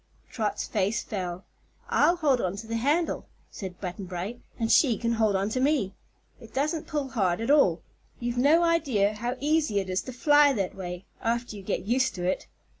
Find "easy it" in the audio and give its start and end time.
9.39-9.91